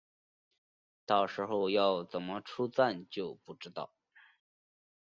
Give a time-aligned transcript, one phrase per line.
[1.05, 3.93] 到时候要怎么出站就不知道